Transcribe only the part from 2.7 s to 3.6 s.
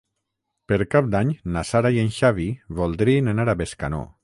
voldrien anar a